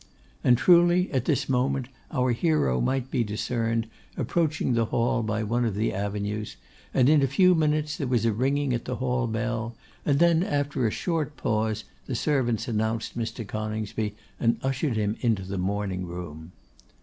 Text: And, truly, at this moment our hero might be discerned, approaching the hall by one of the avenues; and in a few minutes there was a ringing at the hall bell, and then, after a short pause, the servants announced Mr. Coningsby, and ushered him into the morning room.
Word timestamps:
And, 0.43 0.57
truly, 0.57 1.11
at 1.11 1.25
this 1.25 1.47
moment 1.47 1.87
our 2.09 2.31
hero 2.31 2.81
might 2.81 3.11
be 3.11 3.23
discerned, 3.23 3.85
approaching 4.17 4.73
the 4.73 4.85
hall 4.85 5.21
by 5.21 5.43
one 5.43 5.63
of 5.63 5.75
the 5.75 5.93
avenues; 5.93 6.55
and 6.91 7.07
in 7.07 7.21
a 7.21 7.27
few 7.27 7.53
minutes 7.53 7.97
there 7.97 8.07
was 8.07 8.25
a 8.25 8.31
ringing 8.33 8.73
at 8.73 8.85
the 8.85 8.95
hall 8.95 9.27
bell, 9.27 9.75
and 10.03 10.17
then, 10.17 10.41
after 10.41 10.87
a 10.87 10.89
short 10.89 11.37
pause, 11.37 11.83
the 12.07 12.15
servants 12.15 12.67
announced 12.67 13.15
Mr. 13.15 13.45
Coningsby, 13.47 14.15
and 14.39 14.59
ushered 14.63 14.95
him 14.95 15.17
into 15.21 15.43
the 15.43 15.59
morning 15.59 16.07
room. 16.07 16.51